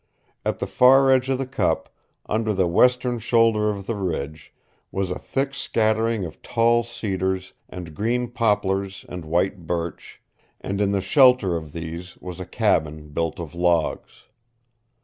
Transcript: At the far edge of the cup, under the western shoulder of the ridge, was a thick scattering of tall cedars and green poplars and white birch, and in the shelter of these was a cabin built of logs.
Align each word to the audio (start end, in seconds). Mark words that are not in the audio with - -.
At 0.43 0.57
the 0.57 0.65
far 0.65 1.11
edge 1.11 1.29
of 1.29 1.37
the 1.37 1.45
cup, 1.45 1.87
under 2.27 2.55
the 2.55 2.65
western 2.67 3.19
shoulder 3.19 3.69
of 3.69 3.85
the 3.85 3.93
ridge, 3.95 4.51
was 4.91 5.11
a 5.11 5.19
thick 5.19 5.53
scattering 5.53 6.25
of 6.25 6.41
tall 6.41 6.81
cedars 6.81 7.53
and 7.69 7.93
green 7.93 8.27
poplars 8.31 9.05
and 9.07 9.23
white 9.23 9.67
birch, 9.67 10.19
and 10.59 10.81
in 10.81 10.91
the 10.91 11.01
shelter 11.01 11.55
of 11.55 11.71
these 11.71 12.17
was 12.17 12.39
a 12.39 12.47
cabin 12.49 13.09
built 13.09 13.39
of 13.39 13.53
logs. 13.53 14.23